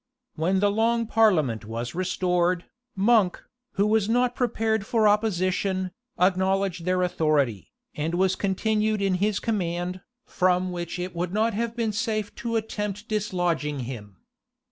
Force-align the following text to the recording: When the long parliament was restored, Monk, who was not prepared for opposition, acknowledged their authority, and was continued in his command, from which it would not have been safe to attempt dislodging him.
When 0.33 0.61
the 0.61 0.71
long 0.71 1.05
parliament 1.05 1.63
was 1.65 1.93
restored, 1.93 2.65
Monk, 2.95 3.43
who 3.73 3.85
was 3.85 4.09
not 4.09 4.33
prepared 4.35 4.83
for 4.83 5.07
opposition, 5.07 5.91
acknowledged 6.17 6.85
their 6.85 7.03
authority, 7.03 7.71
and 7.93 8.15
was 8.15 8.35
continued 8.35 8.99
in 8.99 9.13
his 9.21 9.39
command, 9.39 10.01
from 10.25 10.71
which 10.71 10.97
it 10.97 11.15
would 11.15 11.33
not 11.35 11.53
have 11.53 11.75
been 11.75 11.91
safe 11.91 12.33
to 12.37 12.55
attempt 12.55 13.09
dislodging 13.09 13.81
him. 13.81 14.17